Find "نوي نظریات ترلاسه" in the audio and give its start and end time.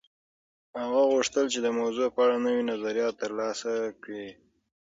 2.45-3.71